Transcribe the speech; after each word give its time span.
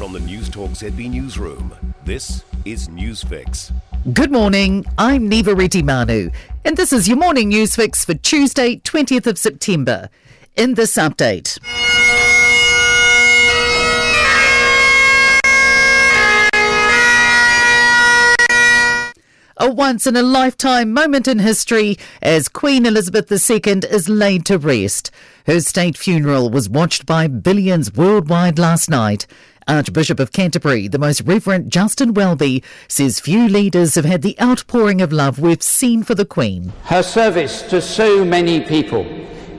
From 0.00 0.14
the 0.14 0.18
Newstalk 0.20 0.70
ZB 0.70 1.10
Newsroom, 1.10 1.74
this 2.06 2.42
is 2.64 2.88
Newsfix. 2.88 3.70
Good 4.14 4.32
morning, 4.32 4.86
I'm 4.96 5.28
Niva 5.28 5.54
Retimanu, 5.54 6.32
and 6.64 6.74
this 6.74 6.90
is 6.94 7.06
your 7.06 7.18
morning 7.18 7.50
news 7.50 7.76
fix 7.76 8.02
for 8.02 8.14
Tuesday, 8.14 8.76
20th 8.76 9.26
of 9.26 9.36
September. 9.36 10.08
In 10.56 10.72
this 10.72 10.96
update, 10.96 11.58
a 19.58 19.70
once 19.70 20.06
in 20.06 20.16
a 20.16 20.22
lifetime 20.22 20.94
moment 20.94 21.28
in 21.28 21.40
history 21.40 21.98
as 22.22 22.48
Queen 22.48 22.86
Elizabeth 22.86 23.30
II 23.30 23.82
is 23.90 24.08
laid 24.08 24.46
to 24.46 24.56
rest. 24.56 25.10
Her 25.46 25.60
state 25.60 25.98
funeral 25.98 26.48
was 26.48 26.70
watched 26.70 27.04
by 27.04 27.26
billions 27.26 27.92
worldwide 27.92 28.58
last 28.58 28.88
night. 28.88 29.26
Archbishop 29.70 30.18
of 30.18 30.32
Canterbury, 30.32 30.88
the 30.88 30.98
most 30.98 31.20
Reverend 31.20 31.70
Justin 31.70 32.12
Welby, 32.12 32.64
says 32.88 33.20
few 33.20 33.48
leaders 33.48 33.94
have 33.94 34.04
had 34.04 34.22
the 34.22 34.36
outpouring 34.40 35.00
of 35.00 35.12
love 35.12 35.38
we've 35.38 35.62
seen 35.62 36.02
for 36.02 36.16
the 36.16 36.24
Queen. 36.24 36.72
Her 36.86 37.04
service 37.04 37.62
to 37.70 37.80
so 37.80 38.24
many 38.24 38.62
people 38.62 39.06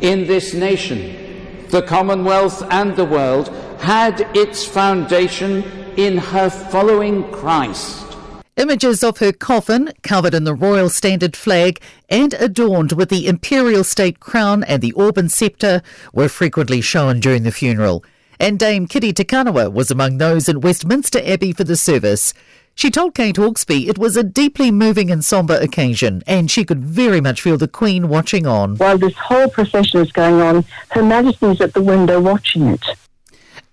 in 0.00 0.26
this 0.26 0.52
nation, 0.52 1.64
the 1.68 1.82
Commonwealth, 1.82 2.60
and 2.72 2.96
the 2.96 3.04
world 3.04 3.50
had 3.78 4.28
its 4.36 4.64
foundation 4.66 5.62
in 5.96 6.18
her 6.18 6.50
following 6.50 7.30
Christ. 7.30 8.16
Images 8.56 9.04
of 9.04 9.18
her 9.18 9.30
coffin, 9.30 9.92
covered 10.02 10.34
in 10.34 10.42
the 10.42 10.54
royal 10.54 10.88
standard 10.88 11.36
flag 11.36 11.80
and 12.08 12.34
adorned 12.34 12.92
with 12.92 13.10
the 13.10 13.28
imperial 13.28 13.84
state 13.84 14.18
crown 14.18 14.64
and 14.64 14.82
the 14.82 14.92
orb 14.92 15.16
and 15.16 15.30
sceptre, 15.30 15.82
were 16.12 16.28
frequently 16.28 16.80
shown 16.80 17.20
during 17.20 17.44
the 17.44 17.52
funeral. 17.52 18.04
And 18.40 18.58
Dame 18.58 18.86
Kiri 18.86 19.12
Te 19.12 19.22
Kanawa 19.22 19.70
was 19.70 19.90
among 19.90 20.16
those 20.16 20.48
in 20.48 20.62
Westminster 20.62 21.20
Abbey 21.22 21.52
for 21.52 21.62
the 21.62 21.76
service. 21.76 22.32
She 22.74 22.90
told 22.90 23.14
Kate 23.14 23.36
Hawkesby 23.36 23.86
it 23.86 23.98
was 23.98 24.16
a 24.16 24.22
deeply 24.22 24.70
moving 24.70 25.10
and 25.10 25.22
sombre 25.22 25.60
occasion, 25.60 26.22
and 26.26 26.50
she 26.50 26.64
could 26.64 26.82
very 26.82 27.20
much 27.20 27.42
feel 27.42 27.58
the 27.58 27.68
Queen 27.68 28.08
watching 28.08 28.46
on. 28.46 28.76
While 28.76 28.96
this 28.96 29.12
whole 29.14 29.50
procession 29.50 30.00
is 30.00 30.10
going 30.10 30.40
on, 30.40 30.64
Her 30.88 31.02
Majesty's 31.02 31.60
at 31.60 31.74
the 31.74 31.82
window 31.82 32.18
watching 32.18 32.68
it. 32.68 32.82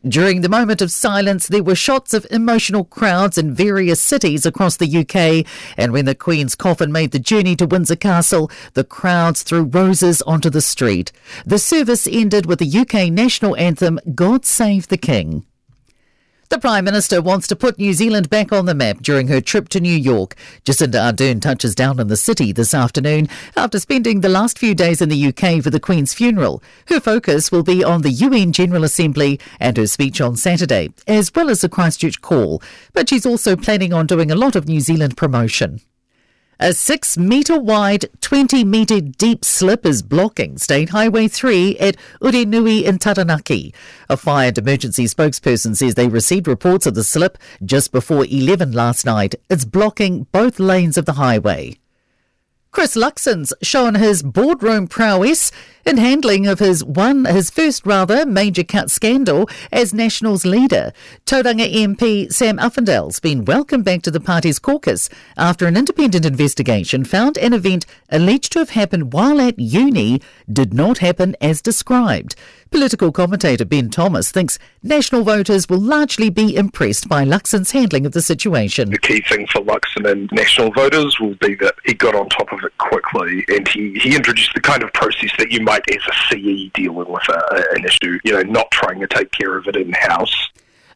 During 0.05 0.41
the 0.41 0.49
moment 0.49 0.81
of 0.81 0.91
silence, 0.91 1.47
there 1.47 1.63
were 1.63 1.73
shots 1.73 2.13
of 2.13 2.27
emotional 2.29 2.83
crowds 2.83 3.35
in 3.35 3.53
various 3.53 3.99
cities 3.99 4.45
across 4.45 4.77
the 4.77 4.97
UK. 4.99 5.45
And 5.75 5.91
when 5.91 6.05
the 6.05 6.13
Queen's 6.13 6.53
coffin 6.53 6.91
made 6.91 7.11
the 7.11 7.19
journey 7.19 7.55
to 7.55 7.65
Windsor 7.65 7.95
Castle, 7.95 8.51
the 8.73 8.83
crowds 8.83 9.41
threw 9.41 9.63
roses 9.63 10.21
onto 10.21 10.51
the 10.51 10.61
street. 10.61 11.11
The 11.47 11.57
service 11.57 12.07
ended 12.09 12.45
with 12.45 12.59
the 12.59 12.79
UK 12.79 13.11
national 13.11 13.55
anthem, 13.57 13.99
God 14.13 14.45
Save 14.45 14.87
the 14.87 14.97
King. 14.97 15.45
The 16.49 16.59
Prime 16.59 16.85
Minister 16.85 17.21
wants 17.21 17.45
to 17.47 17.57
put 17.57 17.77
New 17.77 17.91
Zealand 17.91 18.29
back 18.29 18.53
on 18.53 18.65
the 18.65 18.73
map 18.73 19.01
during 19.01 19.27
her 19.27 19.41
trip 19.41 19.67
to 19.69 19.81
New 19.81 19.93
York. 19.93 20.33
Jacinda 20.63 21.11
Ardern 21.11 21.41
touches 21.41 21.75
down 21.75 21.99
in 21.99 22.07
the 22.07 22.15
city 22.15 22.53
this 22.53 22.73
afternoon 22.73 23.27
after 23.57 23.81
spending 23.81 24.21
the 24.21 24.29
last 24.29 24.57
few 24.57 24.73
days 24.73 25.01
in 25.01 25.09
the 25.09 25.27
UK 25.27 25.61
for 25.61 25.69
the 25.69 25.79
Queen's 25.79 26.13
funeral. 26.13 26.63
Her 26.87 27.01
focus 27.01 27.51
will 27.51 27.63
be 27.63 27.83
on 27.83 28.01
the 28.01 28.11
UN 28.11 28.53
General 28.53 28.85
Assembly 28.85 29.41
and 29.59 29.75
her 29.75 29.87
speech 29.87 30.21
on 30.21 30.37
Saturday, 30.37 30.93
as 31.05 31.29
well 31.35 31.49
as 31.49 31.59
the 31.59 31.69
Christchurch 31.69 32.21
call. 32.21 32.61
But 32.93 33.09
she's 33.09 33.25
also 33.25 33.57
planning 33.57 33.91
on 33.91 34.07
doing 34.07 34.31
a 34.31 34.35
lot 34.35 34.55
of 34.55 34.69
New 34.69 34.79
Zealand 34.79 35.17
promotion. 35.17 35.81
A 36.59 36.73
six 36.73 37.19
metre 37.19 37.59
wide, 37.59 38.09
20 38.21 38.63
metre 38.63 38.99
deep 38.99 39.45
slip 39.45 39.85
is 39.85 40.01
blocking 40.01 40.57
State 40.57 40.89
Highway 40.89 41.27
3 41.27 41.77
at 41.77 41.97
Urenui 42.19 42.83
in 42.83 42.97
Taranaki. 42.97 43.75
A 44.09 44.17
fire 44.17 44.47
and 44.47 44.57
emergency 44.57 45.05
spokesperson 45.05 45.75
says 45.75 45.93
they 45.93 46.07
received 46.07 46.47
reports 46.47 46.87
of 46.87 46.95
the 46.95 47.03
slip 47.03 47.37
just 47.63 47.91
before 47.91 48.25
11 48.25 48.71
last 48.71 49.05
night. 49.05 49.35
It's 49.51 49.65
blocking 49.65 50.23
both 50.31 50.59
lanes 50.59 50.97
of 50.97 51.05
the 51.05 51.13
highway. 51.13 51.77
Chris 52.71 52.95
Luxon's 52.95 53.53
shown 53.61 53.93
his 53.93 54.23
boardroom 54.23 54.87
prowess 54.87 55.51
in 55.87 55.95
handling 55.95 56.45
of 56.47 56.59
his 56.59 56.83
one, 56.83 57.23
his 57.23 57.49
first 57.49 57.85
rather 57.85 58.25
major 58.25 58.63
cut 58.63 58.91
scandal 58.91 59.49
as 59.71 59.93
Nationals 59.93 60.45
leader. 60.45 60.91
Tauranga 61.25 61.73
MP 61.73 62.31
Sam 62.31 62.57
Uffindell's 62.57 63.21
been 63.21 63.45
welcomed 63.45 63.85
back 63.85 64.01
to 64.01 64.11
the 64.11 64.19
party's 64.19 64.59
caucus 64.59 65.09
after 65.37 65.65
an 65.65 65.77
independent 65.77 66.25
investigation 66.25 67.05
found 67.05 67.37
an 67.37 67.53
event 67.53 67.85
alleged 68.09 68.51
to 68.51 68.59
have 68.59 68.71
happened 68.71 69.13
while 69.13 69.39
at 69.39 69.57
uni 69.57 70.21
did 70.51 70.73
not 70.73 70.97
happen 70.97 71.37
as 71.39 71.61
described. 71.61 72.35
Political 72.69 73.13
commentator 73.13 73.63
Ben 73.63 73.89
Thomas 73.89 74.29
thinks 74.29 74.59
national 74.83 75.23
voters 75.23 75.69
will 75.69 75.79
largely 75.79 76.29
be 76.29 76.55
impressed 76.55 77.07
by 77.07 77.23
Luxon's 77.23 77.71
handling 77.71 78.05
of 78.05 78.11
the 78.11 78.21
situation. 78.21 78.91
The 78.91 78.97
key 78.97 79.21
thing 79.21 79.47
for 79.47 79.61
Luxon 79.61 80.09
and 80.09 80.29
national 80.33 80.71
voters 80.71 81.17
will 81.19 81.35
be 81.35 81.55
that 81.55 81.75
he 81.85 81.93
got 81.93 82.13
on 82.13 82.27
top 82.27 82.51
of 82.51 82.59
it 82.65 82.77
quickly 82.77 83.45
and 83.47 83.65
he, 83.69 83.97
he 83.99 84.15
introduced 84.15 84.53
the 84.53 84.59
kind 84.59 84.83
of 84.83 84.91
process 84.91 85.31
that 85.37 85.51
you 85.51 85.61
might 85.61 85.76
as 85.89 86.01
a 86.07 86.35
CE 86.35 86.71
dealing 86.73 87.09
with 87.09 87.29
a, 87.29 87.63
an 87.75 87.85
issue, 87.85 88.19
you 88.23 88.33
know, 88.33 88.41
not 88.41 88.69
trying 88.71 88.99
to 88.99 89.07
take 89.07 89.31
care 89.31 89.57
of 89.57 89.67
it 89.67 89.75
in 89.75 89.91
house. 89.93 90.49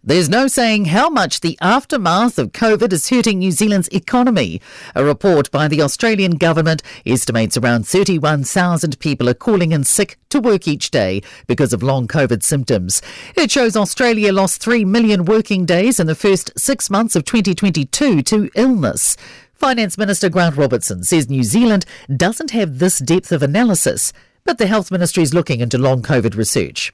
There's 0.03 0.30
no 0.30 0.47
saying 0.47 0.86
how 0.86 1.12
much 1.12 1.42
the 1.42 1.59
aftermath 1.62 2.40
of 2.40 2.53
COVID 2.53 2.91
is 2.91 3.09
hurting 3.09 3.38
New 3.38 3.52
Zealand's 3.52 3.88
economy. 3.90 4.59
A 4.96 5.03
report 5.06 5.52
by 5.52 5.68
the 5.68 5.84
Australian 5.84 6.38
government 6.38 6.81
estimates 7.06 7.56
around 7.56 7.88
31,000 7.88 8.97
people 8.97 9.30
are 9.30 9.36
calling 9.36 9.72
in 9.72 9.84
sick 9.84 10.18
to 10.30 10.40
work 10.40 10.68
each 10.68 10.90
day 10.90 11.22
because 11.46 11.72
of 11.72 11.84
long 11.84 12.08
COVID 12.08 12.41
symptoms. 12.41 13.03
It 13.36 13.52
shows 13.52 13.78
Australia 13.78 14.34
lost 14.34 14.59
3 14.64 14.86
million 14.86 15.24
working 15.24 15.68
days 15.68 16.00
in 16.00 16.08
the 16.08 16.16
first 16.16 16.52
six 16.58 16.90
months 16.90 17.16
of 17.16 17.24
2022 17.24 18.24
to 18.24 18.50
illness. 18.56 19.16
Finance 19.53 20.00
Minister 20.00 20.30
Grant 20.30 20.58
Robertson 20.58 21.03
says 21.03 21.30
New 21.30 21.44
Zealand 21.44 21.86
doesn't 22.18 22.50
have 22.50 22.80
this 22.80 22.97
depth 22.97 23.31
of 23.31 23.44
analysis, 23.44 24.14
but 24.44 24.57
the 24.57 24.68
Health 24.68 24.91
Ministry 24.91 25.24
is 25.24 25.34
looking 25.34 25.59
into 25.59 25.78
long 25.78 26.02
COVID 26.02 26.35
research. 26.35 26.91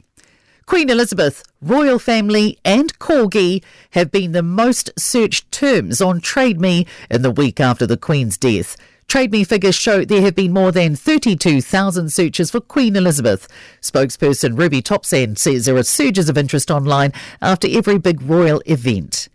Queen 0.66 0.90
Elizabeth, 0.90 1.44
royal 1.62 1.98
family, 1.98 2.60
and 2.66 3.00
corgi 3.00 3.64
have 3.92 4.12
been 4.12 4.34
the 4.34 4.44
most 4.44 4.92
searched 5.00 5.50
terms 5.50 6.02
on 6.02 6.20
Trade 6.20 6.60
Me 6.60 6.86
in 7.10 7.22
the 7.22 7.32
week 7.32 7.62
after 7.62 7.88
the 7.88 7.96
Queen's 7.96 8.38
death. 8.38 8.76
Trade 9.08 9.32
Me 9.32 9.46
figures 9.46 9.76
show 9.76 10.04
there 10.04 10.22
have 10.22 10.36
been 10.36 10.52
more 10.52 10.74
than 10.74 10.94
32,000 10.94 12.12
searches 12.12 12.52
for 12.52 12.60
Queen 12.60 12.98
Elizabeth. 12.98 13.48
Spokesperson 13.82 14.60
Ruby 14.60 14.82
Topzand 14.82 15.38
says 15.38 15.66
there 15.66 15.78
are 15.78 15.84
surges 15.84 16.28
of 16.28 16.38
interest 16.38 16.70
online 16.70 17.14
after 17.42 17.70
every 17.72 17.98
big 17.98 18.22
royal 18.22 18.62
event. 18.66 19.30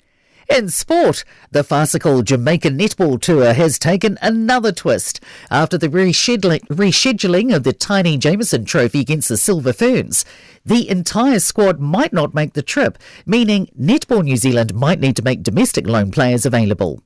In 0.53 0.69
sport, 0.69 1.25
the 1.51 1.65
farcical 1.65 2.21
Jamaican 2.21 2.77
netball 2.77 3.19
tour 3.19 3.55
has 3.55 3.79
taken 3.79 4.19
another 4.21 4.71
twist 4.71 5.19
after 5.51 5.79
the 5.79 5.89
rescheduling, 5.89 7.57
of 7.57 7.63
the 7.63 7.73
Taini 7.73 8.19
Jamison 8.19 8.67
Trophy 8.67 9.01
against 9.01 9.31
the 9.31 9.39
Silver 9.39 9.73
Ferns. 9.73 10.27
The 10.67 10.91
entire 10.91 11.41
squad 11.41 11.81
might 11.81 12.13
not 12.13 12.35
make 12.35 12.53
the 12.53 12.61
trip, 12.61 12.99
meaning 13.25 13.71
Netball 13.81 14.25
New 14.25 14.37
Zealand 14.37 14.75
might 14.75 15.01
need 15.01 15.17
to 15.17 15.23
make 15.23 15.43
domestic 15.43 15.87
loan 15.87 16.11
players 16.11 16.45
available. 16.45 17.03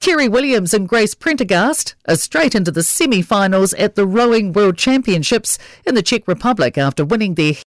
Kerri 0.00 0.30
Williams 0.30 0.72
and 0.72 0.88
Grace 0.88 1.14
Prendergast 1.14 1.94
are 2.08 2.16
straight 2.16 2.54
into 2.54 2.70
the 2.70 2.82
semi 2.82 3.20
finals 3.20 3.74
at 3.74 3.96
the 3.96 4.06
Rowing 4.06 4.52
World 4.52 4.78
Championships 4.78 5.58
in 5.86 5.94
the 5.94 6.02
Czech 6.02 6.26
Republic 6.26 6.78
after 6.78 7.04
winning 7.04 7.34
their 7.34 7.52